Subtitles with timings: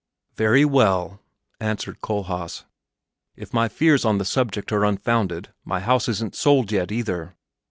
[0.35, 1.21] "Very well!"
[1.59, 2.65] answered Kohlhaas;
[3.35, 7.35] "if my fears on the subject are unfounded, my house isn't sold yet, either.